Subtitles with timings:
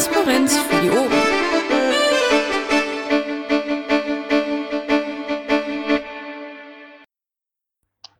[0.00, 1.10] Transparenz für die Ohren.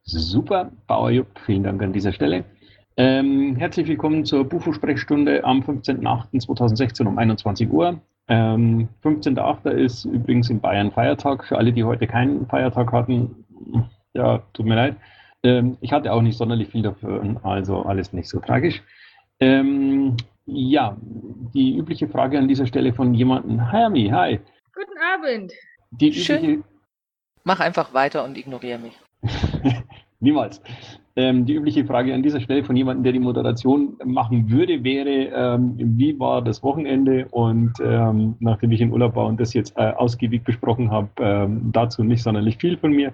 [0.02, 2.44] Super, Bauer Jupp, vielen Dank an dieser Stelle.
[2.98, 7.98] Ähm, herzlich willkommen zur Bufo-Sprechstunde am 15.08.2016 um 21 Uhr.
[8.28, 9.70] Ähm, 15.08.
[9.70, 11.46] ist übrigens in Bayern Feiertag.
[11.46, 13.46] Für alle, die heute keinen Feiertag hatten,
[14.12, 14.96] ja, tut mir leid.
[15.42, 18.82] Ähm, ich hatte auch nicht sonderlich viel dafür, also alles nicht so tragisch.
[19.40, 20.18] Ähm,
[20.52, 20.96] ja,
[21.54, 23.70] die übliche Frage an dieser Stelle von jemandem.
[23.72, 24.40] Hi, Ami, hi.
[24.74, 25.52] Guten Abend.
[25.90, 26.44] Die Schön.
[26.44, 26.64] übliche,
[27.44, 28.98] Mach einfach weiter und ignoriere mich.
[30.20, 30.60] Niemals.
[31.16, 35.10] Ähm, die übliche Frage an dieser Stelle von jemandem, der die Moderation machen würde, wäre,
[35.10, 37.26] ähm, wie war das Wochenende?
[37.30, 41.70] Und ähm, nachdem ich in Urlaub war und das jetzt äh, ausgiebig besprochen habe, ähm,
[41.72, 43.12] dazu nicht sonderlich viel von mir.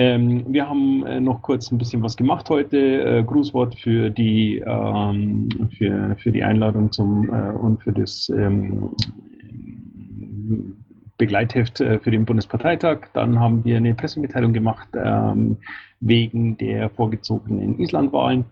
[0.00, 2.78] Ähm, wir haben äh, noch kurz ein bisschen was gemacht heute.
[2.78, 8.90] Äh, Grußwort für die, ähm, für, für die Einladung zum äh, und für das ähm,
[11.16, 13.08] Begleitheft äh, für den Bundesparteitag.
[13.12, 15.56] Dann haben wir eine Pressemitteilung gemacht ähm,
[15.98, 18.44] wegen der vorgezogenen Islandwahlen.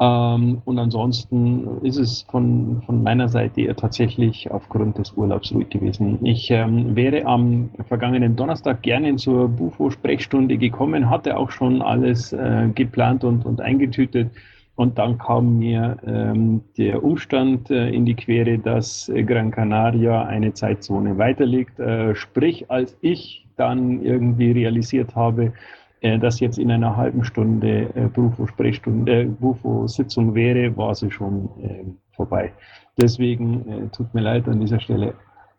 [0.00, 5.68] Ähm, und ansonsten ist es von, von meiner Seite eher tatsächlich aufgrund des Urlaubs ruhig
[5.68, 6.18] gewesen.
[6.24, 12.68] Ich ähm, wäre am vergangenen Donnerstag gerne zur Bufo-Sprechstunde gekommen, hatte auch schon alles äh,
[12.74, 14.30] geplant und, und eingetütet.
[14.74, 20.22] Und dann kam mir ähm, der Umstand äh, in die Quere, dass äh, Gran Canaria
[20.22, 21.78] eine Zeitzone weiterliegt.
[21.78, 25.52] Äh, sprich, als ich dann irgendwie realisiert habe,
[26.00, 31.48] äh, dass jetzt in einer halben Stunde äh, Bufo-Sprechstunde, äh, Bufo-Sitzung wäre, war sie schon
[31.62, 32.52] äh, vorbei.
[33.00, 35.14] Deswegen äh, tut mir leid an dieser Stelle.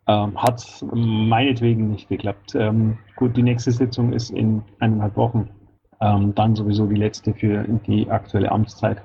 [0.08, 2.56] Ähm, hat meinetwegen nicht geklappt.
[2.56, 5.48] Ähm, gut, die nächste Sitzung ist in eineinhalb Wochen.
[6.00, 9.00] Ähm, dann sowieso die letzte für die aktuelle Amtszeit.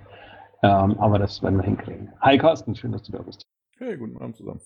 [0.63, 2.09] Ähm, aber das werden wir hinkriegen.
[2.21, 3.45] Hi Carsten, schön, dass du da bist.
[3.77, 4.59] Hey, guten Abend zusammen.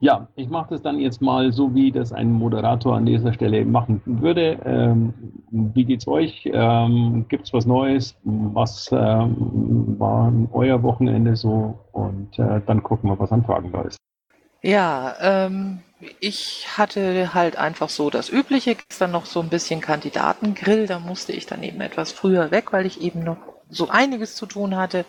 [0.00, 3.64] Ja, ich mache das dann jetzt mal so, wie das ein Moderator an dieser Stelle
[3.64, 4.58] machen würde.
[4.64, 5.14] Ähm,
[5.50, 6.48] wie geht's euch?
[6.52, 8.14] Ähm, gibt's was Neues?
[8.24, 11.78] Was ähm, war euer Wochenende so?
[11.92, 13.96] Und äh, dann gucken wir, was an Fragen da ist.
[14.60, 15.80] Ja, ähm,
[16.20, 21.32] ich hatte halt einfach so das Übliche, gestern noch so ein bisschen Kandidatengrill, da musste
[21.32, 25.04] ich dann eben etwas früher weg, weil ich eben noch so einiges zu tun hatte.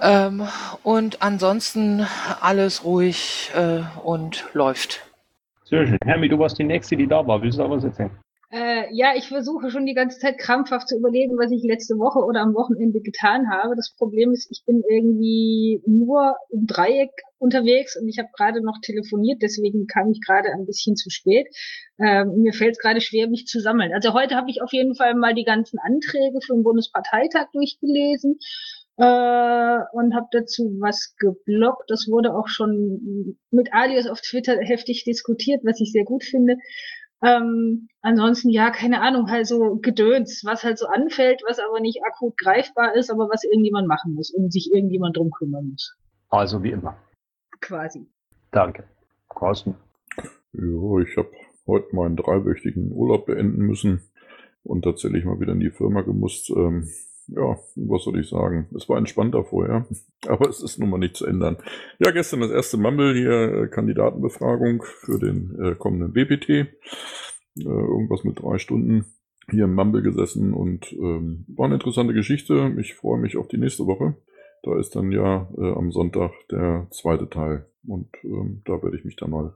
[0.00, 0.42] Ähm,
[0.82, 2.06] und ansonsten
[2.40, 5.06] alles ruhig äh, und läuft.
[5.64, 5.98] Sehr schön.
[6.04, 7.40] Hermi, du warst die Nächste, die da war.
[7.42, 8.10] Willst du da was erzählen?
[8.54, 12.20] Äh, ja, ich versuche schon die ganze Zeit krampfhaft zu überlegen, was ich letzte Woche
[12.20, 13.74] oder am Wochenende getan habe.
[13.74, 18.78] Das Problem ist, ich bin irgendwie nur im Dreieck unterwegs und ich habe gerade noch
[18.80, 21.48] telefoniert, deswegen kam ich gerade ein bisschen zu spät.
[21.98, 23.92] Ähm, mir fällt es gerade schwer, mich zu sammeln.
[23.92, 28.38] Also heute habe ich auf jeden Fall mal die ganzen Anträge für den Bundesparteitag durchgelesen
[28.96, 31.90] äh, und habe dazu was geblockt.
[31.90, 36.56] Das wurde auch schon mit Alias auf Twitter heftig diskutiert, was ich sehr gut finde.
[37.22, 42.00] Ähm, ansonsten, ja, keine Ahnung, halt so Gedöns, was halt so anfällt, was aber nicht
[42.04, 45.96] akut greifbar ist, aber was irgendjemand machen muss und sich irgendjemand drum kümmern muss.
[46.28, 46.96] Also wie immer.
[47.60, 48.06] Quasi.
[48.50, 48.84] Danke.
[49.30, 49.74] Carsten.
[50.52, 51.30] Ja, ich habe
[51.66, 54.02] heute meinen dreiwöchigen Urlaub beenden müssen
[54.62, 56.50] und tatsächlich mal wieder in die Firma gemusst.
[56.50, 56.88] Ähm,
[57.28, 58.68] ja, was soll ich sagen?
[58.76, 59.86] Es war entspannter vorher,
[60.26, 61.56] aber es ist nun mal nicht zu ändern.
[61.98, 66.50] Ja, gestern das erste Mumble hier, äh, Kandidatenbefragung für den äh, kommenden BPT.
[66.50, 66.66] Äh,
[67.56, 69.06] irgendwas mit drei Stunden
[69.50, 72.74] hier im Mumble gesessen und ähm, war eine interessante Geschichte.
[72.80, 74.16] Ich freue mich auf die nächste Woche.
[74.62, 79.04] Da ist dann ja äh, am Sonntag der zweite Teil und ähm, da werde ich
[79.04, 79.54] mich dann mal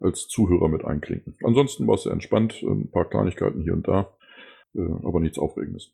[0.00, 1.36] als Zuhörer mit einklinken.
[1.42, 4.12] Ansonsten war es sehr entspannt, ein paar Kleinigkeiten hier und da,
[4.74, 5.92] äh, aber nichts Aufregendes.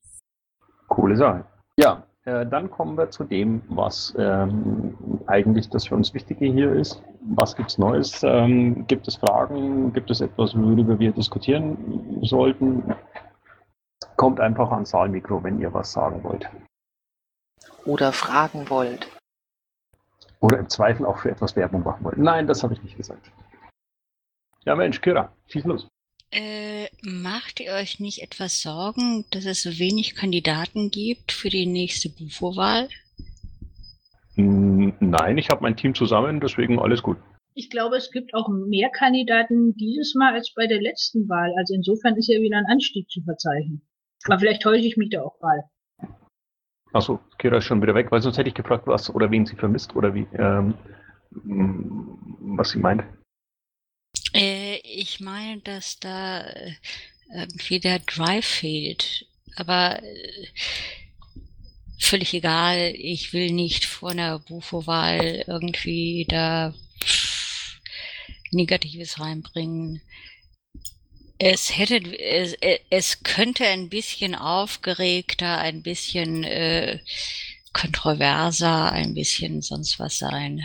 [0.89, 1.45] Coole Sache.
[1.77, 4.97] Ja, äh, dann kommen wir zu dem, was ähm,
[5.27, 7.03] eigentlich das für uns Wichtige hier ist.
[7.21, 8.23] Was gibt's Neues?
[8.23, 9.93] Ähm, gibt es Fragen?
[9.93, 12.95] Gibt es etwas, worüber wir diskutieren sollten?
[14.17, 16.49] Kommt einfach ans Saalmikro, wenn ihr was sagen wollt.
[17.85, 19.09] Oder fragen wollt.
[20.41, 22.19] Oder im Zweifel auch für etwas Werbung machen wollt.
[22.19, 23.31] Nein, das habe ich nicht gesagt.
[24.65, 25.89] Ja, Mensch, Kira, schieß los.
[26.31, 31.67] Äh, macht ihr euch nicht etwas Sorgen, dass es so wenig Kandidaten gibt für die
[31.67, 32.89] nächste Bufo-Wahl?
[34.37, 37.19] Mm, Nein, ich habe mein Team zusammen, deswegen alles gut.
[37.55, 41.55] Ich glaube, es gibt auch mehr Kandidaten dieses Mal als bei der letzten Wahl.
[41.57, 43.83] Also insofern ist ja wieder ein Anstieg zu verzeichnen.
[44.27, 45.63] Aber vielleicht täusche ich mich da auch mal.
[46.93, 49.57] Achso, Kira ist schon wieder weg, weil sonst hätte ich gefragt, was oder wen sie
[49.57, 50.75] vermisst oder wie, ähm,
[51.31, 53.05] mm, was sie meint.
[54.35, 56.73] Äh, ich meine, dass da äh,
[57.33, 59.27] irgendwie der Drive fehlt.
[59.57, 60.47] Aber äh,
[61.99, 66.75] völlig egal, ich will nicht vor einer Bufo-Wahl irgendwie da
[68.51, 70.03] Negatives reinbringen.
[71.39, 72.57] Es hätte, es,
[72.91, 77.01] es könnte ein bisschen aufgeregter, ein bisschen äh,
[77.73, 80.65] kontroverser, ein bisschen sonst was sein.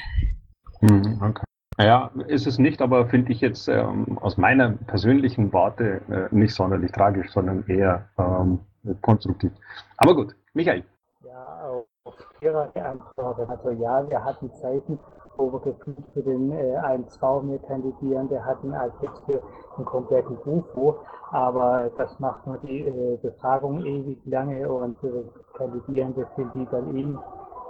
[0.80, 1.49] Hm, okay.
[1.79, 6.53] Naja, ist es nicht, aber finde ich jetzt ähm, aus meiner persönlichen Warte äh, nicht
[6.53, 8.59] sonderlich tragisch, sondern eher ähm,
[9.01, 9.53] konstruktiv.
[9.95, 10.83] Aber gut, Michael.
[11.23, 11.71] Ja,
[12.03, 13.49] auf Ihre Antwort.
[13.49, 14.99] Also ja, wir hatten Zeiten,
[15.37, 19.41] wo wir gefühlt für den äh, 1V mehr kandidieren, der hatten als jetzt für
[19.77, 20.97] einen kompletten UFO,
[21.31, 25.23] aber das macht nur die äh, Befragung ewig lange und äh,
[25.53, 27.17] Kandidierende sind, die dann eben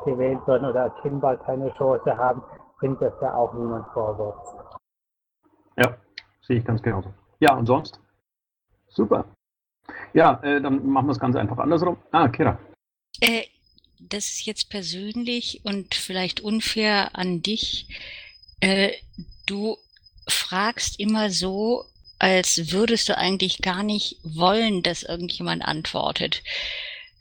[0.04, 2.42] gewählt werden oder erkennbar keine Chance haben,
[2.80, 4.56] bringt das ja auch niemand vorwärts.
[5.78, 5.98] Ja,
[6.42, 7.14] sehe ich ganz genauso.
[7.40, 8.00] Ja, und sonst?
[8.88, 9.26] Super.
[10.14, 11.98] Ja, äh, dann machen wir es ganz einfach andersrum.
[12.12, 12.58] Ah, Kira.
[13.22, 13.44] Äh,
[14.00, 17.88] das ist jetzt persönlich und vielleicht unfair an dich.
[18.62, 18.94] Äh,
[19.46, 19.78] du
[20.28, 21.86] fragst immer so,
[22.18, 26.44] als würdest du eigentlich gar nicht wollen, dass irgendjemand antwortet.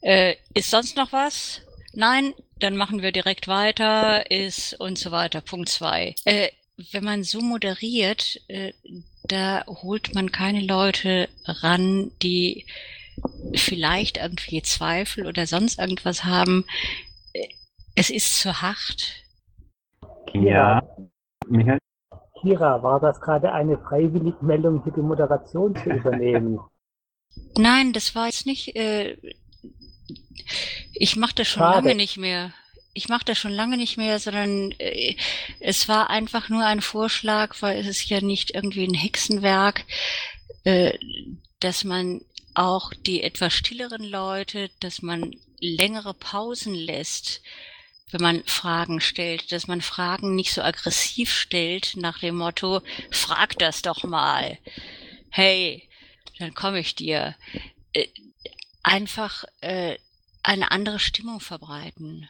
[0.00, 1.62] Äh, ist sonst noch was?
[1.94, 5.40] Nein, dann machen wir direkt weiter, ist und so weiter.
[5.40, 6.14] Punkt zwei.
[6.24, 6.48] Äh,
[6.92, 8.72] wenn man so moderiert, äh,
[9.24, 12.66] da holt man keine Leute ran, die
[13.54, 16.64] vielleicht irgendwie Zweifel oder sonst irgendwas haben.
[17.32, 17.48] Äh,
[17.94, 19.24] es ist zu hart.
[20.32, 20.82] Ja,
[21.48, 21.78] Michael.
[22.40, 26.60] Kira, war das gerade eine freiwillige Meldung, hier die Moderation zu übernehmen?
[27.56, 28.76] Nein, das war jetzt nicht.
[28.76, 29.16] Äh,
[30.94, 31.76] ich mache das schon Schade.
[31.76, 32.52] lange nicht mehr.
[32.94, 35.14] Ich mache das schon lange nicht mehr, sondern äh,
[35.60, 39.84] es war einfach nur ein Vorschlag, weil es ist ja nicht irgendwie ein Hexenwerk,
[40.64, 40.98] äh,
[41.60, 42.22] dass man
[42.54, 47.40] auch die etwas stilleren Leute, dass man längere Pausen lässt,
[48.10, 53.58] wenn man Fragen stellt, dass man Fragen nicht so aggressiv stellt nach dem Motto, frag
[53.58, 54.58] das doch mal.
[55.30, 55.88] Hey,
[56.38, 57.36] dann komme ich dir.
[58.82, 59.98] Einfach äh,
[60.42, 62.28] eine andere Stimmung verbreiten.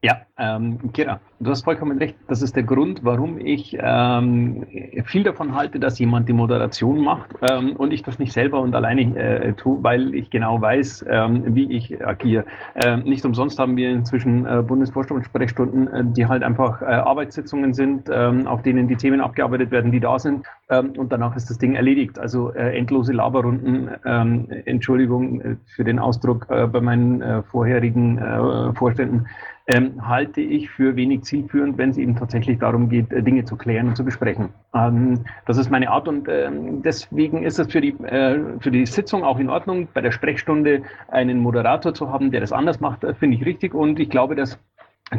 [0.00, 2.14] Ja, ähm, Kira, du hast vollkommen recht.
[2.28, 4.64] Das ist der Grund, warum ich ähm,
[5.06, 8.76] viel davon halte, dass jemand die Moderation macht ähm, und ich das nicht selber und
[8.76, 12.44] alleine äh, tue, weil ich genau weiß, ähm, wie ich agiere.
[12.76, 18.08] Ähm, nicht umsonst haben wir inzwischen äh, Bundesvorstandssprechstunden, äh, die halt einfach äh, Arbeitssitzungen sind,
[18.08, 21.58] ähm, auf denen die Themen abgearbeitet werden, die da sind ähm, und danach ist das
[21.58, 22.20] Ding erledigt.
[22.20, 28.18] Also äh, endlose Laberrunden, ähm, Entschuldigung äh, für den Ausdruck äh, bei meinen äh, vorherigen
[28.18, 29.26] äh, Vorständen,
[29.68, 33.56] ähm, halte ich für wenig zielführend, wenn es eben tatsächlich darum geht, äh, Dinge zu
[33.56, 34.48] klären und zu besprechen.
[34.74, 38.86] Ähm, das ist meine Art und ähm, deswegen ist es für die, äh, für die
[38.86, 43.04] Sitzung auch in Ordnung, bei der Sprechstunde einen Moderator zu haben, der das anders macht,
[43.04, 44.58] äh, finde ich richtig und ich glaube, dass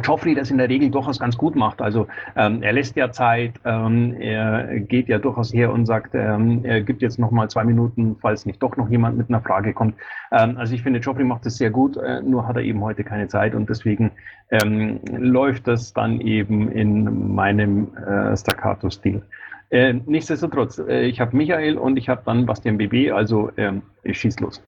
[0.02, 1.82] Joffrey das in der Regel durchaus ganz gut macht.
[1.82, 2.06] Also
[2.36, 6.80] ähm, er lässt ja Zeit, ähm, er geht ja durchaus her und sagt, ähm, er
[6.80, 9.96] gibt jetzt noch mal zwei Minuten, falls nicht doch noch jemand mit einer Frage kommt.
[10.30, 13.02] Ähm, also ich finde, Joffrey macht das sehr gut, äh, nur hat er eben heute
[13.02, 14.12] keine Zeit und deswegen
[14.50, 19.22] ähm, läuft das dann eben in meinem äh, Staccato-Stil.
[19.70, 24.18] Äh, nichtsdestotrotz, äh, ich habe Michael und ich habe dann Bastian BB, also ähm, ich
[24.20, 24.62] schieß los.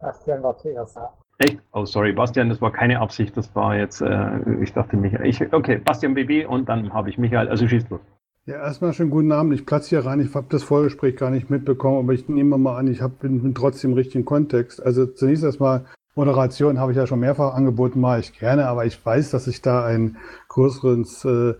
[0.00, 1.19] Bastian war zuerst da.
[1.40, 1.58] Echt?
[1.72, 4.28] Oh, sorry, Bastian, das war keine Absicht, das war jetzt, äh,
[4.62, 5.26] ich dachte Michael.
[5.26, 8.00] Ich, okay, Bastian BB und dann habe ich Michael, also schießt los.
[8.46, 9.54] Ja, erstmal schönen guten Abend.
[9.54, 10.20] Ich platze hier rein.
[10.20, 13.42] Ich habe das Vorgespräch gar nicht mitbekommen, aber ich nehme mal an, ich hab, bin,
[13.42, 14.84] bin trotzdem im richtigen Kontext.
[14.84, 19.04] Also zunächst erstmal Moderation habe ich ja schon mehrfach angeboten, mache ich gerne, aber ich
[19.04, 20.16] weiß, dass ich da ein
[20.48, 21.54] größeres äh,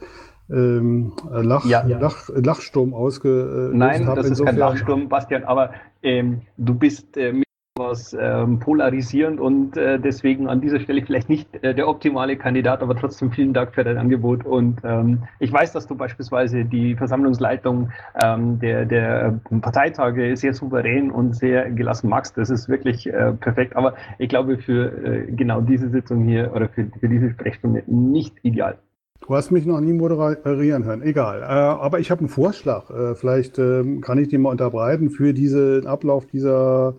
[0.52, 1.98] ähm, Lach, Ja, ja.
[1.98, 4.16] Lach, Lachsturm ausgelöst Nein, habe.
[4.16, 5.70] das ist kein Insofern- Lachsturm, Bastian, aber
[6.02, 7.32] ähm, du bist äh,
[7.80, 12.36] mit was ähm, polarisierend und äh, deswegen an dieser Stelle vielleicht nicht äh, der optimale
[12.36, 16.64] Kandidat, aber trotzdem vielen Dank für dein Angebot und ähm, ich weiß, dass du beispielsweise
[16.64, 17.90] die Versammlungsleitung
[18.22, 22.36] ähm, der, der Parteitage sehr souverän und sehr gelassen magst.
[22.36, 26.68] Das ist wirklich äh, perfekt, aber ich glaube für äh, genau diese Sitzung hier oder
[26.68, 28.78] für, für diese Sprechstunde nicht ideal.
[29.26, 31.02] Du hast mich noch nie moderieren hören.
[31.02, 31.42] Egal.
[31.42, 32.90] Äh, aber ich habe einen Vorschlag.
[32.90, 36.94] Äh, vielleicht ähm, kann ich den mal unterbreiten für diesen Ablauf dieser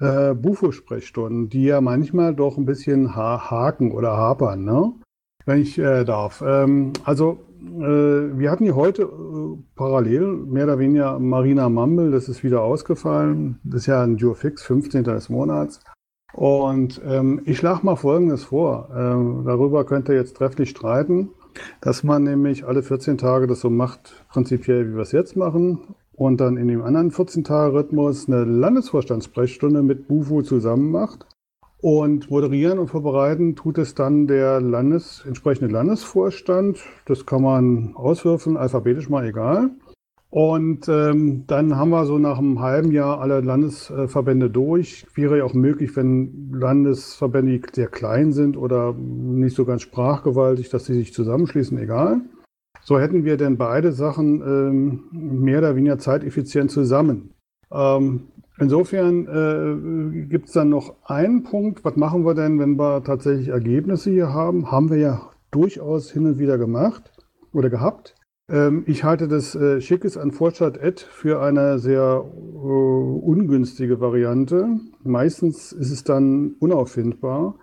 [0.00, 4.92] äh, Bufo-Sprechstunden, die ja manchmal doch ein bisschen ha haken oder hapern, ne?
[5.48, 6.42] wenn ich äh, darf.
[6.46, 12.28] Ähm, also äh, wir hatten hier heute äh, parallel mehr oder weniger Marina Mambel, das
[12.28, 13.58] ist wieder ausgefallen.
[13.64, 15.04] Das ist ja ein Jurfix, 15.
[15.04, 15.80] des Monats.
[16.34, 18.90] Und ähm, ich schlage mal Folgendes vor.
[18.94, 21.30] Ähm, darüber könnt ihr jetzt trefflich streiten,
[21.80, 25.94] dass man nämlich alle 14 Tage das so macht, prinzipiell wie wir es jetzt machen.
[26.18, 31.26] Und dann in dem anderen 14-Tage-Rhythmus eine Landesvorstandssprechstunde mit Bufo zusammen macht.
[31.80, 36.80] Und moderieren und vorbereiten tut es dann der Landes, entsprechende Landesvorstand.
[37.06, 39.70] Das kann man auswürfeln, alphabetisch mal egal.
[40.28, 45.06] Und ähm, dann haben wir so nach einem halben Jahr alle Landesverbände durch.
[45.14, 50.86] Wäre ja auch möglich, wenn Landesverbände sehr klein sind oder nicht so ganz sprachgewaltig, dass
[50.86, 52.22] sie sich zusammenschließen, egal.
[52.88, 57.34] So hätten wir denn beide Sachen ähm, mehr oder weniger zeiteffizient zusammen.
[57.70, 58.28] Ähm,
[58.58, 61.84] insofern äh, gibt es dann noch einen Punkt.
[61.84, 64.72] Was machen wir denn, wenn wir tatsächlich Ergebnisse hier haben?
[64.72, 67.12] Haben wir ja durchaus hin und wieder gemacht
[67.52, 68.14] oder gehabt.
[68.50, 74.66] Ähm, ich halte das äh, Schickes an Vorstadt Ed für eine sehr äh, ungünstige Variante.
[75.02, 77.56] Meistens ist es dann unauffindbar.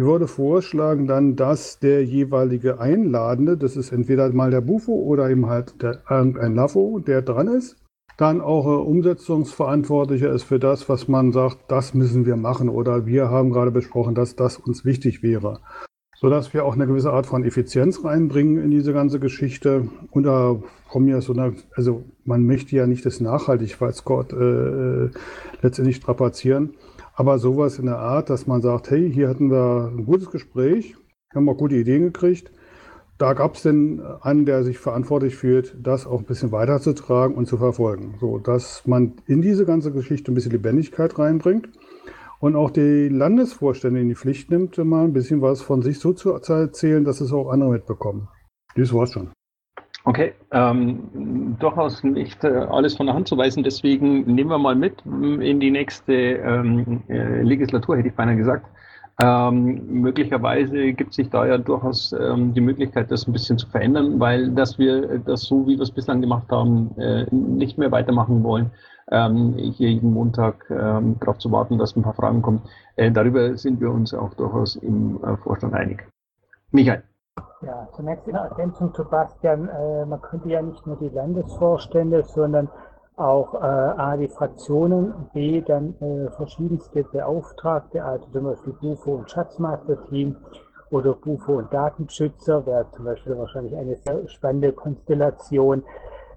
[0.00, 5.28] Ich würde vorschlagen dann, dass der jeweilige Einladende, das ist entweder mal der Bufo oder
[5.28, 7.76] eben halt der, ein LAFO, der dran ist,
[8.16, 13.04] dann auch äh, Umsetzungsverantwortlicher ist für das, was man sagt, das müssen wir machen oder
[13.04, 15.60] wir haben gerade besprochen, dass das uns wichtig wäre
[16.20, 19.88] sodass wir auch eine gewisse Art von Effizienz reinbringen in diese ganze Geschichte.
[20.10, 25.10] Und da kommen ja so eine, also man möchte ja nicht das Nachhaltigkeitscode äh,
[25.62, 26.74] letztendlich strapazieren,
[27.20, 30.96] aber sowas in der Art, dass man sagt, hey, hier hatten wir ein gutes Gespräch,
[31.34, 32.50] haben auch gute Ideen gekriegt.
[33.18, 37.44] Da gab es denn einen, der sich verantwortlich fühlt, das auch ein bisschen weiterzutragen und
[37.44, 41.68] zu verfolgen, so dass man in diese ganze Geschichte ein bisschen Lebendigkeit reinbringt
[42.38, 46.14] und auch die Landesvorstände in die Pflicht nimmt, mal ein bisschen was von sich so
[46.14, 48.28] zu erzählen, dass es auch andere mitbekommen.
[48.76, 49.28] Das war's schon.
[50.04, 54.74] Okay, ähm, durchaus nicht äh, alles von der Hand zu weisen, deswegen nehmen wir mal
[54.74, 58.66] mit in die nächste ähm, äh, Legislatur, hätte ich beinahe gesagt.
[59.22, 64.18] Ähm, möglicherweise gibt sich da ja durchaus ähm, die Möglichkeit, das ein bisschen zu verändern,
[64.18, 68.42] weil dass wir das so, wie wir es bislang gemacht haben, äh, nicht mehr weitermachen
[68.42, 68.70] wollen
[69.10, 72.62] ähm, hier jeden Montag ähm, darauf zu warten, dass ein paar Fragen kommen.
[72.96, 76.06] Äh, darüber sind wir uns auch durchaus im äh, Vorstand einig.
[76.70, 77.09] Michael.
[77.62, 82.70] Ja, zunächst in Ergänzung zu Bastian, äh, man könnte ja nicht nur die Landesvorstände, sondern
[83.16, 89.30] auch äh, A, die Fraktionen, B, dann äh, verschiedenste Beauftragte, also zum Beispiel Bufo und
[89.30, 90.36] Schatzmeisterteam
[90.90, 95.84] oder Bufo und Datenschützer, wäre zum Beispiel wahrscheinlich eine sehr spannende Konstellation.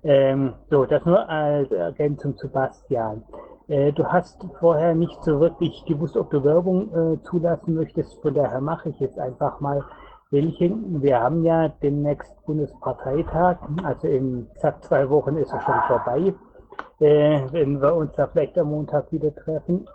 [0.04, 3.24] Ähm, so, das nur als Ergänzung zu Bastian.
[3.70, 8.34] Äh, du hast vorher nicht so wirklich gewusst, ob du Werbung äh, zulassen möchtest, von
[8.34, 9.86] daher mache ich jetzt einfach mal
[10.34, 10.76] welche.
[11.02, 16.34] Wir haben ja demnächst Bundesparteitag, also in exakt zwei Wochen ist es schon vorbei,
[17.00, 19.88] äh, wenn wir uns da vielleicht am Montag wieder treffen.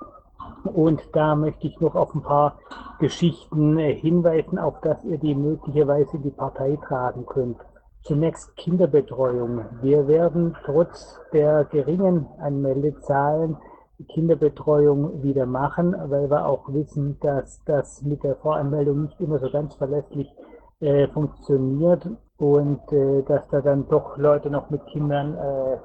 [0.64, 2.58] Und da möchte ich noch auf ein paar
[3.00, 7.58] Geschichten äh, hinweisen, auf dass ihr die möglicherweise in die Partei tragen könnt.
[8.02, 9.64] Zunächst Kinderbetreuung.
[9.82, 13.58] Wir werden trotz der geringen Anmeldezahlen
[14.06, 19.50] Kinderbetreuung wieder machen, weil wir auch wissen, dass das mit der Voranmeldung nicht immer so
[19.50, 20.32] ganz verlässlich
[20.80, 25.78] äh, funktioniert und äh, dass da dann doch Leute noch mit Kindern äh,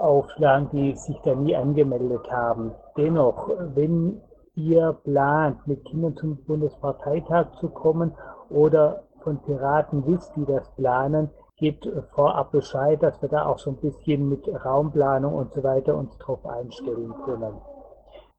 [0.00, 2.72] aufschlagen, die sich da nie angemeldet haben.
[2.96, 4.20] Dennoch, wenn
[4.56, 8.12] ihr plant, mit Kindern zum Bundesparteitag zu kommen
[8.50, 13.70] oder von Piraten wisst, die das planen, gebt vorab Bescheid, dass wir da auch so
[13.70, 17.54] ein bisschen mit Raumplanung und so weiter uns drauf einstellen können.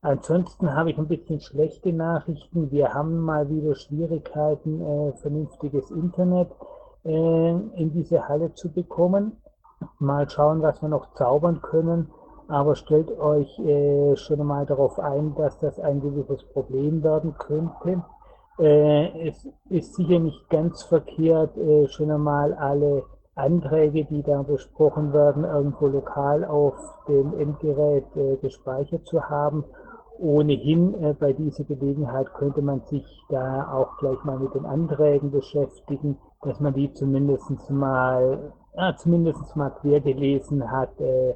[0.01, 2.69] Ansonsten habe ich ein bisschen schlechte Nachrichten.
[2.69, 6.51] Wir haben mal wieder Schwierigkeiten, äh, vernünftiges Internet
[7.03, 9.41] äh, in diese Halle zu bekommen.
[9.97, 12.11] Mal schauen, was wir noch zaubern können.
[12.47, 18.03] Aber stellt euch äh, schon mal darauf ein, dass das ein gewisses Problem werden könnte.
[18.57, 23.03] Äh, es ist sicher nicht ganz verkehrt, äh, schon einmal alle
[23.35, 26.75] Anträge, die da besprochen werden, irgendwo lokal auf
[27.07, 29.65] dem Endgerät äh, gespeichert zu haben.
[30.17, 35.31] Ohnehin äh, bei dieser Gelegenheit könnte man sich da auch gleich mal mit den Anträgen
[35.31, 41.35] beschäftigen, dass man die zumindest mal, äh, zumindest mal quer gelesen hat, äh,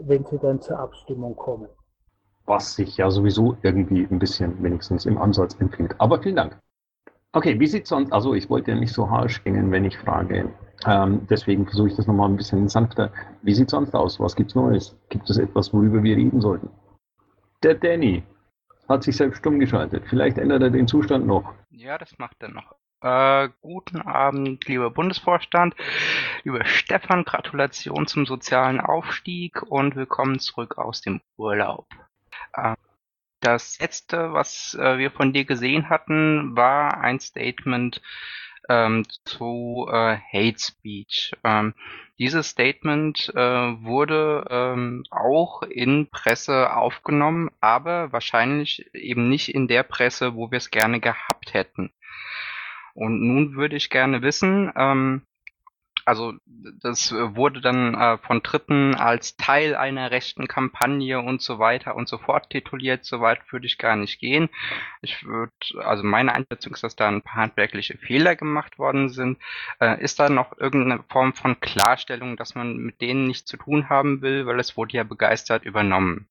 [0.00, 1.68] wenn sie dann zur Abstimmung kommen
[2.46, 5.94] was sich ja sowieso irgendwie ein bisschen wenigstens im Ansatz empfiehlt.
[5.98, 6.58] Aber vielen Dank.
[7.32, 10.52] Okay, wie sieht sonst, also ich wollte ja nicht so harsch gehen, wenn ich frage.
[10.84, 13.10] Ähm, deswegen versuche ich das nochmal ein bisschen sanfter.
[13.42, 14.20] Wie sieht sonst aus?
[14.20, 14.98] Was gibt's Neues?
[15.08, 16.68] Gibt es etwas, worüber wir reden sollten?
[17.62, 18.22] Der Danny
[18.88, 20.04] hat sich selbst stumm geschaltet.
[20.08, 21.54] Vielleicht ändert er den Zustand noch.
[21.70, 22.74] Ja, das macht er noch.
[23.00, 25.74] Äh, guten Abend, lieber Bundesvorstand.
[26.44, 31.86] Lieber Stefan, Gratulation zum sozialen Aufstieg und willkommen zurück aus dem Urlaub.
[32.54, 32.74] Äh,
[33.40, 38.00] das letzte, was äh, wir von dir gesehen hatten, war ein Statement
[38.68, 41.32] ähm, zu äh, Hate Speech.
[41.42, 41.74] Ähm,
[42.18, 43.40] dieses Statement äh,
[43.82, 50.58] wurde ähm, auch in Presse aufgenommen, aber wahrscheinlich eben nicht in der Presse, wo wir
[50.58, 51.92] es gerne gehabt hätten.
[52.94, 55.22] Und nun würde ich gerne wissen, ähm,
[56.04, 56.34] also
[56.80, 62.08] das wurde dann äh, von Dritten als Teil einer rechten Kampagne und so weiter und
[62.08, 63.04] so fort tituliert.
[63.04, 64.48] So weit würde ich gar nicht gehen.
[65.00, 69.38] Ich würde, also meine Einschätzung ist, dass da ein paar handwerkliche Fehler gemacht worden sind.
[69.80, 73.88] Äh, ist da noch irgendeine Form von Klarstellung, dass man mit denen nichts zu tun
[73.88, 76.28] haben will, weil es wurde ja begeistert übernommen?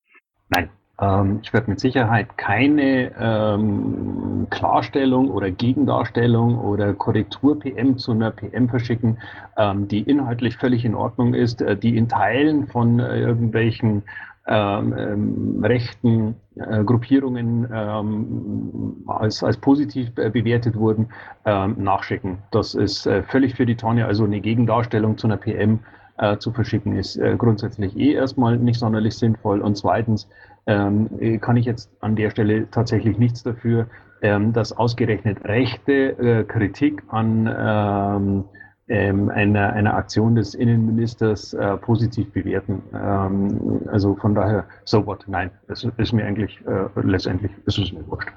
[0.50, 0.70] Nein,
[1.02, 8.70] ähm, ich werde mit Sicherheit keine ähm, Klarstellung oder Gegendarstellung oder Korrektur-PM zu einer PM
[8.70, 9.18] verschicken,
[9.58, 14.04] ähm, die inhaltlich völlig in Ordnung ist, äh, die in Teilen von äh, irgendwelchen
[14.48, 21.10] ähm, ähm, rechten äh, Gruppierungen ähm, als, als positiv bewertet wurden,
[21.46, 22.40] nachschicken.
[22.52, 25.80] Das ist äh, völlig für die Tonne, also eine Gegendarstellung zu einer PM
[26.22, 29.62] äh, zu verschicken, ist äh, grundsätzlich eh erstmal nicht sonderlich sinnvoll.
[29.62, 30.30] Und zweitens
[30.68, 33.88] ähm, kann ich jetzt an der Stelle tatsächlich nichts dafür,
[34.22, 38.46] ähm, dass ausgerechnet rechte äh, Kritik an ähm,
[38.88, 42.84] ähm, einer, einer Aktion des Innenministers äh, positiv bewerten.
[42.94, 45.24] Ähm, also von daher, so what?
[45.28, 48.32] Nein, es ist mir eigentlich äh, letztendlich, es ist mir wurscht.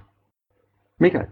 [0.99, 1.29] Michael.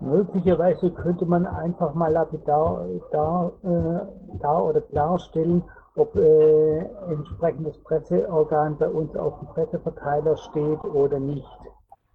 [0.00, 5.62] Möglicherweise könnte man einfach mal lapidar da, äh, da oder klarstellen,
[5.94, 6.78] ob äh,
[7.10, 11.46] entsprechendes Presseorgan bei uns auf dem Presseverteiler steht oder nicht.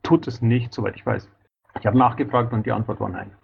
[0.03, 1.27] Tut es nicht, soweit ich weiß.
[1.79, 3.35] Ich habe nachgefragt und die Antwort war nein.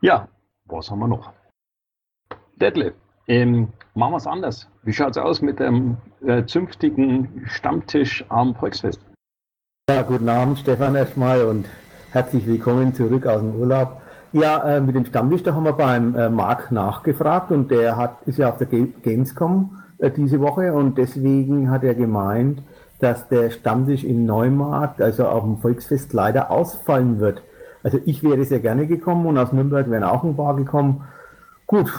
[0.00, 0.28] Ja,
[0.66, 1.32] was haben wir noch?
[2.56, 2.94] Detlef,
[3.26, 4.70] ähm, machen wir es anders.
[4.82, 5.96] Wie schaut es aus mit dem
[6.26, 9.00] äh, zünftigen Stammtisch am Volksfest?
[9.88, 11.66] Ja, guten Abend, Stefan erstmal und
[12.12, 14.00] herzlich willkommen zurück aus dem Urlaub.
[14.34, 18.16] Ja, äh, mit dem Stammtisch, da haben wir beim äh, Marc nachgefragt und der hat,
[18.26, 22.60] ist ja auf der Gamescom äh, diese Woche und deswegen hat er gemeint,
[22.98, 27.42] dass der Stammtisch in Neumarkt, also auf dem Volksfest, leider ausfallen wird.
[27.84, 31.04] Also ich wäre sehr gerne gekommen und aus Nürnberg wären auch ein paar gekommen.
[31.68, 31.92] Gut,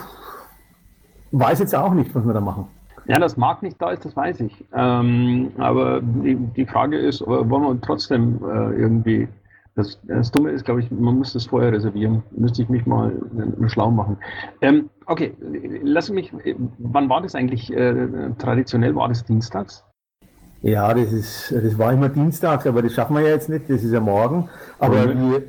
[1.32, 2.68] weiß jetzt auch nicht, was wir da machen.
[3.06, 4.62] Ja, das Marc nicht da ist, das weiß ich.
[4.74, 9.26] Ähm, aber die, die Frage ist, wollen wir trotzdem äh, irgendwie
[9.76, 12.22] das, das Dumme ist, glaube ich, man muss das vorher reservieren.
[12.30, 14.16] Müsste ich mich mal äh, schlau machen.
[14.62, 15.34] Ähm, okay,
[15.82, 16.32] lass mich,
[16.78, 17.70] wann war das eigentlich?
[17.70, 18.08] Äh,
[18.38, 19.84] traditionell war das dienstags?
[20.62, 23.84] Ja, das ist, das war immer dienstags, aber das schaffen wir ja jetzt nicht, das
[23.84, 24.48] ist ja morgen.
[24.78, 25.30] Aber mhm.
[25.30, 25.42] wir,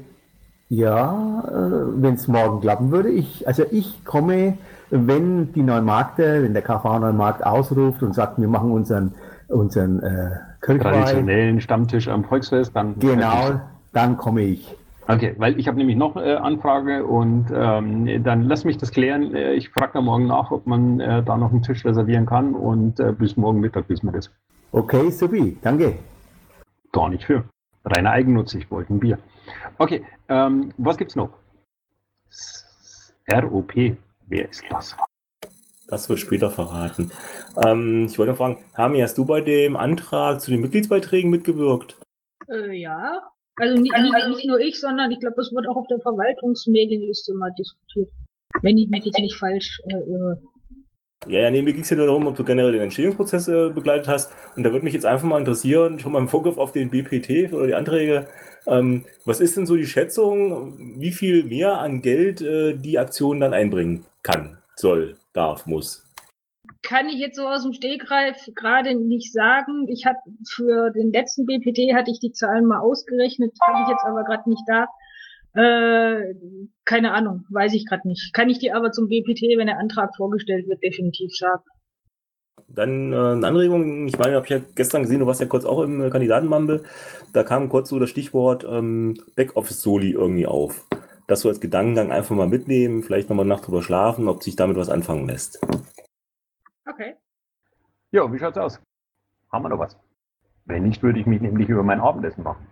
[0.68, 4.58] ja, äh, wenn es morgen klappen würde, ich, also ich komme,
[4.90, 9.14] wenn die Neumarkte, wenn der KV Neumarkt ausruft und sagt, wir machen unseren,
[9.48, 13.00] unseren äh, Traditionellen Stammtisch am Volksfest, dann.
[13.00, 13.62] Genau
[13.98, 14.76] dann komme ich.
[15.08, 19.34] Okay, weil ich habe nämlich noch äh, Anfrage und ähm, dann lass mich das klären.
[19.34, 22.54] Äh, ich frage da morgen nach, ob man äh, da noch einen Tisch reservieren kann
[22.54, 24.30] und äh, bis morgen Mittag wissen wir das.
[24.72, 25.98] Okay, supi, danke.
[26.92, 27.44] Gar nicht für.
[27.86, 29.18] Reiner Eigennutz, ich wollte ein Bier.
[29.78, 31.30] Okay, ähm, was gibt's noch?
[33.32, 33.74] ROP,
[34.28, 34.96] wer ist das?
[35.88, 37.12] Das wird später verraten.
[37.66, 41.98] Ähm, ich wollte fragen, Hami, hast du bei dem Antrag zu den Mitgliedsbeiträgen mitgewirkt?
[42.50, 43.22] Äh, ja,
[43.58, 47.34] also nicht, nicht, nicht nur ich, sondern ich glaube, das wird auch auf der Verwaltungsmedienliste
[47.34, 48.10] mal diskutiert.
[48.62, 50.42] Wenn ich mich jetzt nicht falsch äh, irre.
[51.28, 53.70] Ja, ja, nee, mir ging es ja nur darum, ob du generell den Entstehungsprozess äh,
[53.70, 54.32] begleitet hast.
[54.56, 57.52] Und da würde mich jetzt einfach mal interessieren, schon mal im Vorgriff auf den BPT
[57.52, 58.28] oder die Anträge,
[58.68, 63.40] ähm, was ist denn so die Schätzung, wie viel mehr an Geld äh, die Aktion
[63.40, 66.07] dann einbringen kann, soll, darf, muss?
[66.84, 69.88] Kann ich jetzt so aus dem Stegreif gerade nicht sagen.
[69.90, 74.06] Ich habe für den letzten BPT hatte ich die Zahlen mal ausgerechnet, habe ich jetzt
[74.06, 74.88] aber gerade nicht da.
[75.54, 76.36] Äh,
[76.86, 78.34] keine Ahnung, weiß ich gerade nicht.
[78.34, 81.64] Kann ich dir aber zum BPT, wenn der Antrag vorgestellt wird, definitiv sagen.
[82.68, 85.66] Dann äh, eine Anregung, ich meine, habe ich ja gestern gesehen, du warst ja kurz
[85.66, 86.84] auch im äh, Kandidatenmumble,
[87.34, 90.86] da kam kurz so das Stichwort ähm, Backoffice-Soli irgendwie auf.
[91.28, 94.78] Das so als Gedankengang einfach mal mitnehmen, vielleicht nochmal Nacht drüber schlafen, ob sich damit
[94.78, 95.60] was anfangen lässt.
[96.88, 97.16] Okay.
[98.12, 98.80] Ja, wie schaut's aus?
[99.52, 99.98] Haben wir noch was?
[100.66, 102.68] Wenn nicht, würde ich mich nämlich über mein Abendessen machen.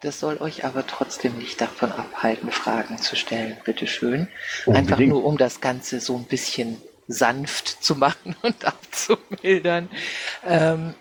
[0.00, 4.28] Das soll euch aber trotzdem nicht davon abhalten, Fragen zu stellen, bitteschön.
[4.66, 9.90] Einfach nur, um das Ganze so ein bisschen sanft zu machen und abzumildern.
[10.46, 10.94] Ähm,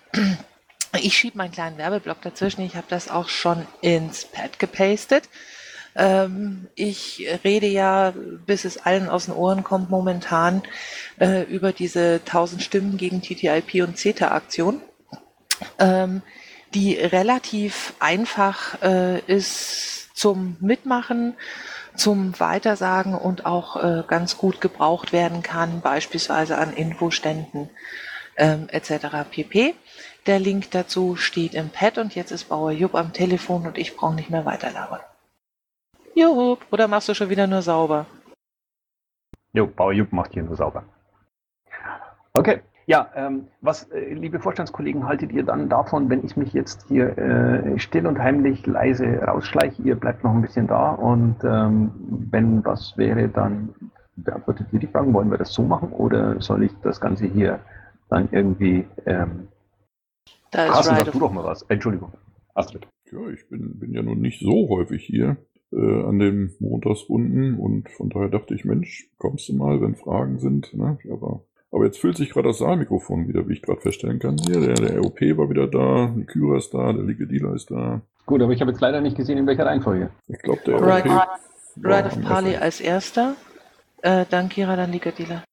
[0.99, 2.61] ich schiebe meinen kleinen Werbeblock dazwischen.
[2.61, 5.29] Ich habe das auch schon ins Pad gepastet.
[5.95, 8.13] Ähm, ich rede ja,
[8.45, 10.61] bis es allen aus den Ohren kommt, momentan
[11.19, 14.81] äh, über diese 1000 Stimmen gegen TTIP und CETA-Aktion,
[15.79, 16.21] ähm,
[16.73, 21.35] die relativ einfach äh, ist zum Mitmachen
[21.95, 27.69] zum Weitersagen und auch äh, ganz gut gebraucht werden kann, beispielsweise an Infoständen
[28.37, 29.29] ähm, etc.
[29.29, 29.75] pp.
[30.25, 33.95] Der Link dazu steht im Pad und jetzt ist Bauer Jupp am Telefon und ich
[33.95, 35.01] brauche nicht mehr weiterlabern.
[36.19, 38.05] Jupp, oder machst du schon wieder nur sauber?
[39.53, 40.83] Jo, Bauer Jupp macht hier nur sauber.
[42.33, 46.87] Okay, ja, ähm, was, äh, liebe Vorstandskollegen, haltet ihr dann davon, wenn ich mich jetzt
[46.87, 49.81] hier äh, still und heimlich leise rausschleiche?
[49.83, 51.91] Ihr bleibt noch ein bisschen da und ähm,
[52.31, 53.73] wenn was wäre, dann
[54.15, 55.13] beantwortet ihr die Fragen.
[55.13, 57.59] Wollen wir das so machen oder soll ich das Ganze hier
[58.09, 58.87] dann irgendwie.
[59.05, 59.47] Ähm,
[60.51, 61.61] Da ist Carsten, sag du doch mal was.
[61.69, 62.11] Entschuldigung,
[62.55, 62.87] Astrid.
[63.11, 65.37] Ja, ich bin, bin ja nun nicht so häufig hier
[65.71, 70.39] äh, an den Montagsrunden und von daher dachte ich, Mensch, kommst du mal, wenn Fragen
[70.39, 70.73] sind.
[70.73, 70.97] Ne?
[71.11, 74.37] Aber, aber jetzt füllt sich gerade das Saalmikrofon wieder, wie ich gerade feststellen kann.
[74.37, 78.01] Hier, der, der ROP war wieder da, die Kyra ist da, der Likedila ist da.
[78.25, 80.11] Gut, aber ich habe jetzt leider nicht gesehen, in welcher Reihenfolge.
[80.27, 81.27] Ich glaube, der Right, ROP
[81.83, 83.35] Ride of Parley als erster,
[84.01, 85.43] äh, dann Kira, dann Ligadila.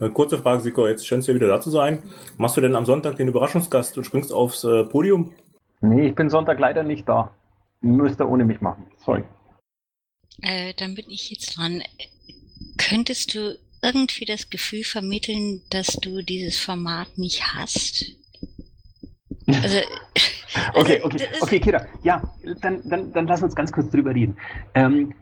[0.00, 1.98] Äh, Kurze Frage, Siko, jetzt scheinst du ja wieder da zu sein.
[2.36, 5.32] Machst du denn am Sonntag den Überraschungsgast und springst aufs äh, Podium?
[5.80, 7.32] Nee, ich bin Sonntag leider nicht da.
[7.82, 8.86] Müsst ihr ohne mich machen.
[9.04, 9.24] Sorry.
[10.42, 11.82] Äh, dann bin ich jetzt dran.
[12.78, 18.06] Könntest du irgendwie das Gefühl vermitteln, dass du dieses Format nicht hast?
[19.48, 19.78] Also,
[20.74, 21.86] Okay, also, okay, ist- okay, Kira.
[22.02, 22.22] Ja,
[22.60, 24.36] dann, dann, dann lass uns ganz kurz drüber reden.
[24.74, 25.14] Ähm,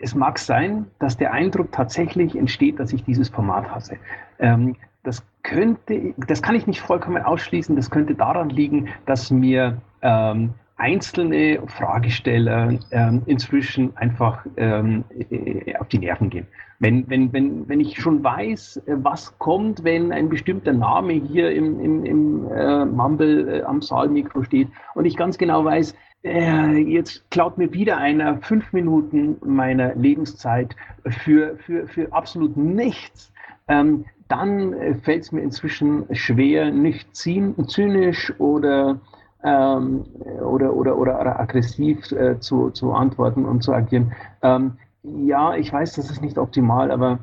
[0.00, 3.96] es mag sein, dass der Eindruck tatsächlich entsteht, dass ich dieses Format hasse.
[4.38, 7.76] Ähm, das könnte, das kann ich nicht vollkommen ausschließen.
[7.76, 15.86] Das könnte daran liegen, dass mir ähm, einzelne Fragesteller ähm, inzwischen einfach ähm, äh, auf
[15.88, 16.46] die Nerven gehen.
[16.80, 21.52] Wenn, wenn, wenn, wenn ich schon weiß, äh, was kommt, wenn ein bestimmter Name hier
[21.52, 26.78] im, im, im äh, Mumble äh, am Saalmikro steht und ich ganz genau weiß, äh,
[26.78, 30.74] jetzt klaut mir wieder einer fünf Minuten meiner Lebenszeit
[31.06, 33.32] für, für, für absolut nichts,
[33.68, 39.00] ähm, dann äh, fällt es mir inzwischen schwer, nicht zyn- zynisch oder,
[39.44, 40.04] ähm,
[40.42, 44.12] oder, oder, oder aggressiv äh, zu, zu antworten und zu agieren.
[44.42, 47.18] Ähm, ja, ich weiß, das ist nicht optimal, aber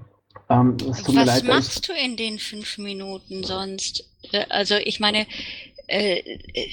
[0.49, 1.37] ähm, es tut mir was leid.
[1.43, 4.09] ist- machst du in den fünf Minuten sonst?
[4.31, 5.25] Äh, Also ich meine,
[5.87, 6.17] äh,
[6.53, 6.67] äh,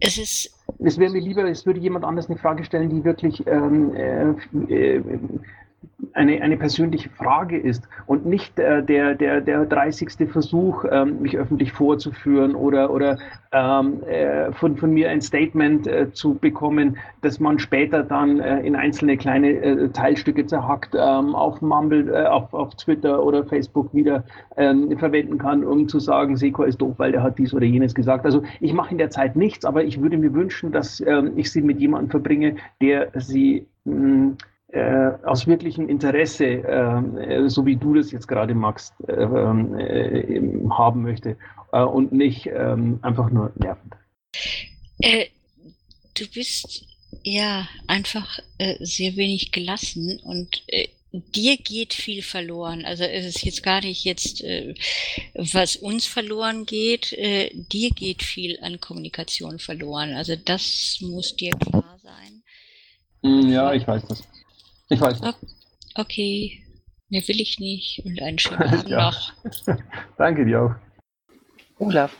[0.00, 3.46] es ist es wäre mir lieber, es würde jemand anders eine Frage stellen, die wirklich
[3.46, 4.30] ähm, äh,
[4.68, 5.02] äh,
[6.12, 10.30] eine, eine persönliche Frage ist und nicht äh, der, der, der 30.
[10.30, 13.18] Versuch, ähm, mich öffentlich vorzuführen oder, oder
[13.52, 18.60] ähm, äh, von, von mir ein Statement äh, zu bekommen, das man später dann äh,
[18.60, 23.94] in einzelne kleine äh, Teilstücke zerhackt ähm, auf Mumble, äh, auf, auf Twitter oder Facebook
[23.94, 24.24] wieder
[24.56, 27.94] ähm, verwenden kann, um zu sagen, Seko ist doof, weil der hat dies oder jenes
[27.94, 28.24] gesagt.
[28.24, 31.50] Also ich mache in der Zeit nichts, aber ich würde mir wünschen, dass ähm, ich
[31.50, 34.36] sie mit jemandem verbringe, der sie mh,
[34.74, 40.68] äh, aus wirklichem Interesse, ähm, äh, so wie du das jetzt gerade magst, äh, äh,
[40.70, 41.36] haben möchte
[41.72, 43.94] äh, und nicht ähm, einfach nur nervend.
[44.98, 45.26] Äh,
[46.14, 46.86] du bist
[47.22, 48.38] ja einfach
[48.80, 50.62] sehr wenig gelassen und
[51.14, 52.84] dir geht viel verloren.
[52.84, 54.74] Also es ist jetzt gar nicht jetzt, äh,
[55.34, 60.14] was uns verloren geht, äh, dir geht viel an Kommunikation verloren.
[60.14, 62.42] Also das muss dir klar sein.
[63.22, 64.22] Mm, Ja, ich weiß das.
[64.88, 65.34] Ich weiß das.
[65.94, 66.62] Okay,
[67.08, 69.10] mehr will ich nicht und einen schönen Abend Ja.
[69.10, 69.32] noch.
[70.18, 70.74] Danke dir auch.
[71.78, 72.16] Olaf.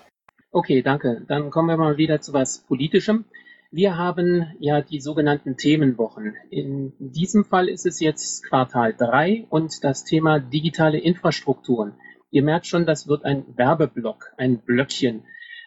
[0.50, 1.24] Okay, danke.
[1.26, 3.24] Dann kommen wir mal wieder zu was Politischem.
[3.72, 6.36] Wir haben ja die sogenannten Themenwochen.
[6.50, 11.94] In diesem Fall ist es jetzt Quartal 3 und das Thema digitale Infrastrukturen.
[12.30, 15.24] Ihr merkt schon, das wird ein Werbeblock, ein Blöckchen.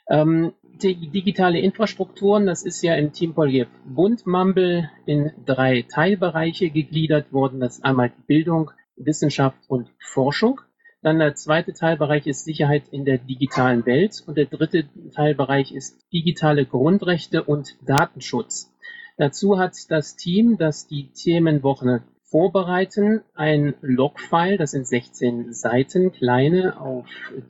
[0.09, 7.33] Ähm, digitale Infrastrukturen, das ist ja im Team Polyev Bund Mumble in drei Teilbereiche gegliedert
[7.33, 7.59] worden.
[7.59, 10.61] Das ist einmal Bildung, Wissenschaft und Forschung.
[11.01, 16.05] Dann der zweite Teilbereich ist Sicherheit in der digitalen Welt und der dritte Teilbereich ist
[16.11, 18.73] digitale Grundrechte und Datenschutz.
[19.17, 26.79] Dazu hat das Team, das die Themenwoche vorbereiten, ein Logfile, das sind 16 Seiten, kleine
[26.79, 27.07] auf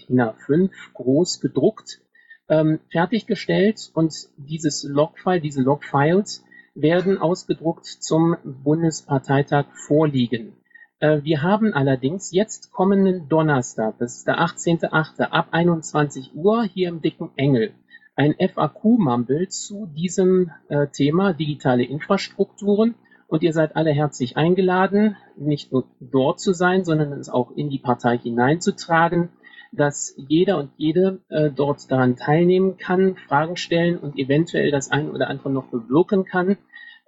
[0.07, 1.99] DIN A5 groß gedruckt,
[2.49, 6.43] ähm, fertiggestellt und dieses Logfile, diese Logfiles
[6.75, 10.53] werden ausgedruckt zum Bundesparteitag vorliegen.
[10.99, 15.21] Äh, Wir haben allerdings jetzt kommenden Donnerstag, das ist der 18.8.
[15.23, 17.73] ab 21 Uhr hier im Dicken Engel,
[18.15, 22.95] ein FAQ-Mumble zu diesem äh, Thema digitale Infrastrukturen.
[23.27, 27.69] Und ihr seid alle herzlich eingeladen, nicht nur dort zu sein, sondern es auch in
[27.69, 29.29] die Partei hineinzutragen,
[29.71, 35.11] dass jeder und jede äh, dort daran teilnehmen kann, Fragen stellen und eventuell das eine
[35.11, 36.57] oder andere noch bewirken kann.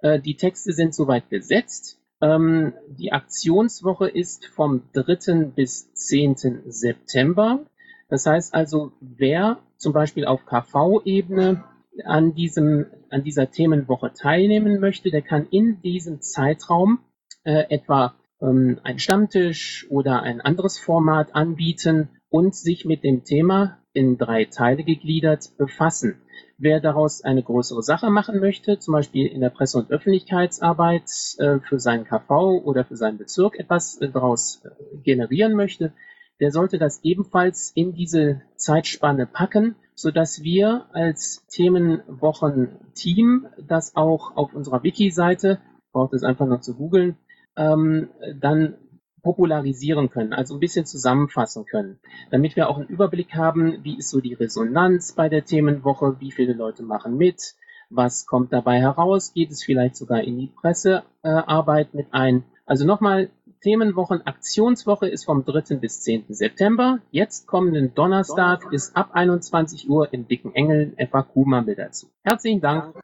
[0.00, 1.98] Äh, die Texte sind soweit gesetzt.
[2.20, 5.52] Ähm, die Aktionswoche ist vom 3.
[5.54, 6.62] bis 10.
[6.66, 7.64] September.
[8.08, 11.64] Das heißt also, wer zum Beispiel auf KV-Ebene
[12.04, 17.00] an diesem, an dieser Themenwoche teilnehmen möchte, der kann in diesem Zeitraum
[17.44, 23.78] äh, etwa ähm, einen Stammtisch oder ein anderes Format anbieten und sich mit dem Thema
[23.92, 26.22] in drei Teile gegliedert befassen.
[26.56, 31.58] Wer daraus eine größere Sache machen möchte, zum Beispiel in der Presse- und Öffentlichkeitsarbeit äh,
[31.60, 35.92] für seinen KV oder für seinen Bezirk etwas äh, daraus äh, generieren möchte,
[36.38, 44.36] der sollte das ebenfalls in diese Zeitspanne packen, so dass wir als Themenwochen-Team das auch
[44.36, 45.60] auf unserer Wiki-Seite,
[45.92, 47.16] braucht es einfach noch zu googeln,
[47.56, 48.08] ähm,
[48.40, 48.76] dann
[49.22, 51.98] popularisieren können, also ein bisschen zusammenfassen können,
[52.30, 56.32] damit wir auch einen Überblick haben, wie ist so die Resonanz bei der Themenwoche, wie
[56.32, 57.54] viele Leute machen mit,
[57.90, 62.44] was kommt dabei heraus, geht es vielleicht sogar in die Pressearbeit äh, mit ein.
[62.64, 63.30] Also nochmal,
[63.62, 65.76] Themenwochen Aktionswoche ist vom 3.
[65.76, 66.24] bis 10.
[66.28, 67.00] September.
[67.10, 72.06] Jetzt kommenden Donnerstag ist ab 21 Uhr im Dicken Engel FAQ-Mammel dazu.
[72.22, 72.94] Herzlichen Dank.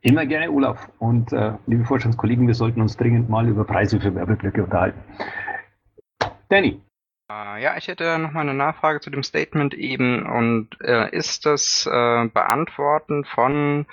[0.00, 0.90] Immer gerne, Olaf.
[0.98, 4.98] Und äh, liebe Vorstandskollegen, wir sollten uns dringend mal über Preise für Werbeblöcke unterhalten.
[6.52, 6.82] Danny.
[7.30, 10.26] Äh, ja, ich hätte noch mal eine Nachfrage zu dem Statement eben.
[10.26, 13.86] Und äh, ist das äh, Beantworten von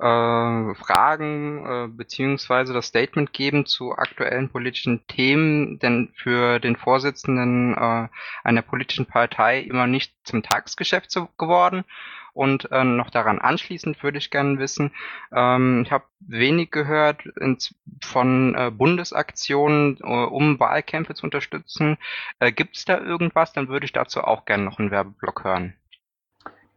[0.00, 7.74] äh, Fragen äh, beziehungsweise das Statement geben zu aktuellen politischen Themen denn für den Vorsitzenden
[7.74, 8.08] äh,
[8.42, 11.84] einer politischen Partei immer nicht zum Tagesgeschäft geworden?
[12.32, 14.92] Und äh, noch daran anschließend würde ich gerne wissen,
[15.32, 21.98] ähm, ich habe wenig gehört ins, von äh, Bundesaktionen, äh, um Wahlkämpfe zu unterstützen.
[22.38, 23.52] Äh, Gibt es da irgendwas?
[23.52, 25.74] Dann würde ich dazu auch gerne noch einen Werbeblock hören.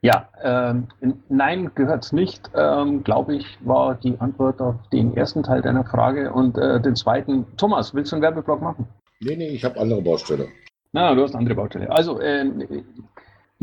[0.03, 0.89] Ja, ähm,
[1.29, 6.33] nein, gehört's nicht, ähm, glaube ich, war die Antwort auf den ersten Teil deiner Frage.
[6.33, 8.85] Und äh, den zweiten, Thomas, willst du einen Werbeblock machen?
[9.21, 10.49] Nee, nee, ich habe andere Baustelle.
[10.91, 11.89] Na, du hast andere Baustelle.
[11.89, 12.67] Also, ähm,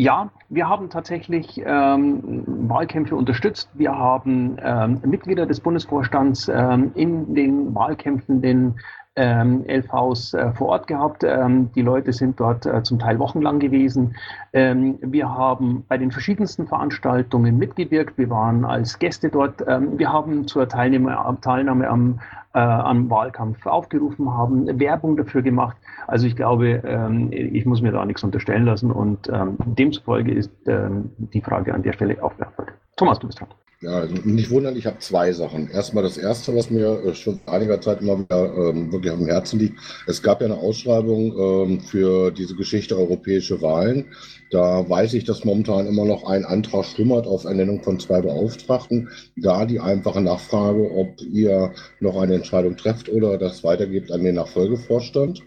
[0.00, 3.68] ja, wir haben tatsächlich ähm, Wahlkämpfe unterstützt.
[3.74, 8.76] Wir haben ähm, Mitglieder des Bundesvorstands ähm, in den Wahlkämpfen, den
[9.16, 11.22] ähm, LVs äh, vor Ort gehabt.
[11.22, 14.16] Ähm, die Leute sind dort äh, zum Teil wochenlang gewesen.
[14.54, 18.16] Ähm, wir haben bei den verschiedensten Veranstaltungen mitgewirkt.
[18.16, 19.62] Wir waren als Gäste dort.
[19.68, 22.20] Ähm, wir haben zur Teilnahme, Teilnahme am,
[22.54, 25.76] äh, am Wahlkampf aufgerufen, haben Werbung dafür gemacht.
[26.06, 30.50] Also ich glaube, ähm, ich muss mir da nichts unterstellen lassen und ähm, demzufolge ist
[30.66, 32.74] die Frage an der Stelle auch beantwortet.
[32.96, 33.48] Thomas, du bist dran.
[33.82, 35.70] Ja, also nicht wundern, ich habe zwei Sachen.
[35.70, 39.58] Erstmal das erste, was mir äh, schon einiger Zeit immer wieder ähm, wirklich dem Herzen
[39.58, 39.78] liegt.
[40.06, 44.04] Es gab ja eine Ausschreibung ähm, für diese Geschichte europäische Wahlen.
[44.50, 49.08] Da weiß ich, dass momentan immer noch ein Antrag schlummert auf Ernennung von zwei Beauftragten.
[49.36, 54.34] Da die einfache Nachfrage, ob ihr noch eine Entscheidung trefft oder das weitergebt an den
[54.34, 55.40] Nachfolgevorstand.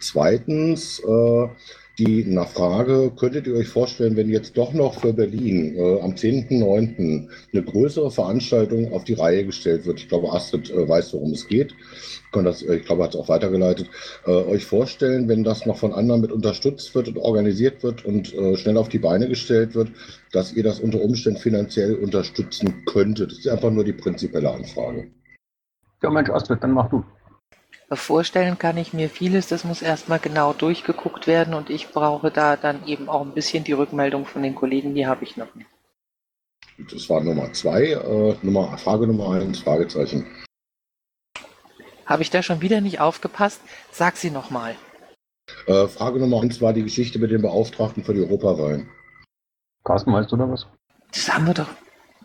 [0.00, 1.48] Zweitens, äh,
[1.98, 7.28] die Nachfrage, könntet ihr euch vorstellen, wenn jetzt doch noch für Berlin äh, am 10.9.
[7.52, 10.00] eine größere Veranstaltung auf die Reihe gestellt wird?
[10.00, 11.72] Ich glaube, Astrid äh, weiß, worum es geht.
[11.72, 13.88] Ich, das, äh, ich glaube, hat es auch weitergeleitet.
[14.26, 18.34] Äh, euch vorstellen, wenn das noch von anderen mit unterstützt wird und organisiert wird und
[18.34, 19.90] äh, schnell auf die Beine gestellt wird,
[20.32, 23.30] dass ihr das unter Umständen finanziell unterstützen könntet?
[23.30, 25.08] Das ist einfach nur die prinzipielle Anfrage.
[26.02, 27.02] Ja, Mensch, Astrid, dann mach du.
[27.92, 32.56] Vorstellen kann ich mir vieles, das muss erstmal genau durchgeguckt werden und ich brauche da
[32.56, 35.68] dann eben auch ein bisschen die Rückmeldung von den Kollegen, die habe ich noch nicht.
[36.90, 40.26] Das war Nummer zwei, äh, Nummer, Frage Nummer eins, Fragezeichen.
[42.04, 43.60] Habe ich da schon wieder nicht aufgepasst?
[43.92, 44.74] Sag sie nochmal.
[45.66, 48.88] Äh, Frage Nummer eins war die Geschichte mit den Beauftragten für die Europawahlen.
[49.84, 50.66] Carsten, weißt du da was?
[51.12, 51.70] Das haben wir doch.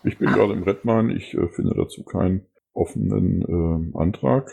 [0.04, 0.34] Ich bin ah.
[0.34, 4.50] gerade im Redmine, ich äh, finde dazu keinen offenen ähm, Antrag.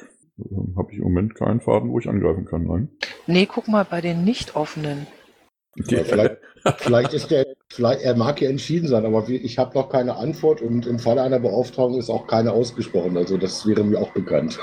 [0.76, 2.88] Habe ich im Moment keinen Faden, wo ich angreifen kann, nein.
[3.26, 5.06] Nee, guck mal bei den nicht offenen.
[5.86, 6.38] Ja, vielleicht,
[6.78, 10.60] vielleicht ist der, vielleicht, er mag ja entschieden sein, aber ich habe noch keine Antwort
[10.60, 13.16] und im Falle einer Beauftragung ist auch keine ausgesprochen.
[13.16, 14.58] Also das wäre mir auch bekannt.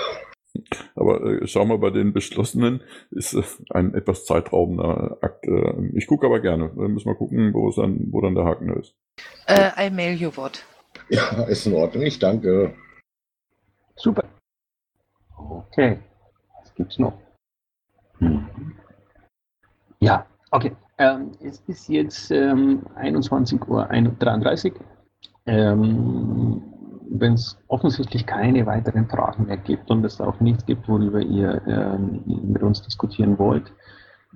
[0.96, 5.46] Aber äh, schau mal, bei den beschlossenen ist äh, ein etwas zeitraubender Akt.
[5.46, 6.72] Äh, ich gucke aber gerne.
[6.76, 8.96] Dann müssen wir gucken, wo, dann, wo dann der Haken ist.
[9.48, 10.64] Äh, I mail you what.
[11.10, 12.04] Ja, ist in Ordnung.
[12.04, 12.74] Ich danke.
[13.96, 14.25] Super.
[15.38, 16.00] Okay,
[16.60, 17.14] was gibt's noch?
[18.20, 18.48] Hm.
[20.00, 20.76] Ja, okay.
[20.98, 24.80] Ähm, es ist jetzt ähm, 21.33 Uhr.
[25.46, 26.62] Ähm,
[27.10, 31.62] Wenn es offensichtlich keine weiteren Fragen mehr gibt und es auch nichts gibt, worüber ihr
[31.68, 33.72] ähm, mit uns diskutieren wollt,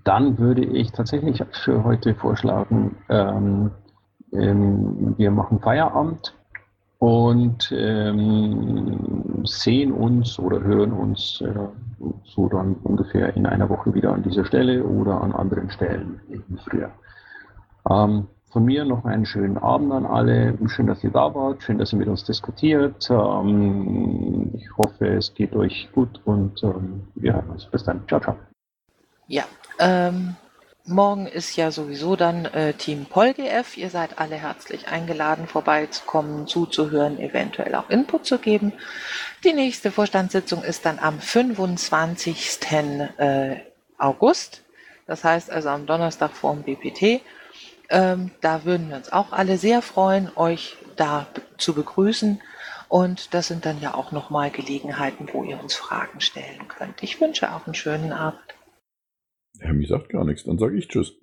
[0.03, 3.71] dann würde ich tatsächlich für heute vorschlagen, ähm,
[4.31, 6.35] ähm, wir machen Feierabend
[6.99, 11.53] und ähm, sehen uns oder hören uns äh,
[12.25, 16.59] so dann ungefähr in einer Woche wieder an dieser Stelle oder an anderen Stellen eben
[16.65, 16.91] früher.
[17.89, 20.57] Ähm, von mir noch einen schönen Abend an alle.
[20.67, 21.61] Schön, dass ihr da wart.
[21.63, 23.07] Schön, dass ihr mit uns diskutiert.
[23.09, 27.65] Ähm, ich hoffe, es geht euch gut und ähm, wir hören uns.
[27.67, 28.01] Bis dann.
[28.07, 28.35] Ciao, ciao.
[29.27, 29.43] Ja,
[29.79, 30.35] ähm,
[30.89, 33.77] morgen ist ja sowieso dann äh, Team PolGF.
[33.77, 38.73] Ihr seid alle herzlich eingeladen, vorbeizukommen, zuzuhören, eventuell auch Input zu geben.
[39.43, 42.59] Die nächste Vorstandssitzung ist dann am 25.
[43.17, 43.55] Äh,
[43.97, 44.63] August.
[45.07, 47.21] Das heißt also am Donnerstag vor dem BPT.
[47.89, 52.41] Ähm, da würden wir uns auch alle sehr freuen, euch da zu begrüßen.
[52.87, 57.01] Und das sind dann ja auch nochmal Gelegenheiten, wo ihr uns Fragen stellen könnt.
[57.03, 58.41] Ich wünsche auch einen schönen Abend.
[59.59, 61.17] Herr Mi sagt gar nichts, dann sage ich Tschüss.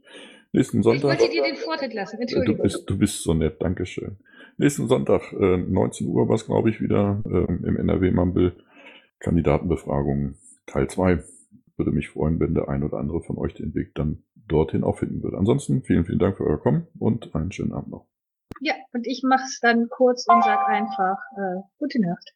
[0.53, 1.15] Nächsten Sonntag.
[1.15, 2.57] Ich wollte dir den Vortritt lassen, Entschuldigung.
[2.57, 4.17] Du bist, du bist so nett, Dankeschön.
[4.59, 8.57] Nächsten Sonntag, äh, 19 Uhr war es, glaube ich, wieder äh, im NRW-Mumble.
[9.21, 11.23] Kandidatenbefragung Teil 2.
[11.77, 14.99] Würde mich freuen, wenn der ein oder andere von euch den Weg dann dorthin auch
[14.99, 15.37] finden würde.
[15.37, 18.07] Ansonsten vielen, vielen Dank für euer Kommen und einen schönen Abend noch.
[18.61, 22.36] Ja, und ich mache es dann kurz und sag einfach äh, gute Nacht.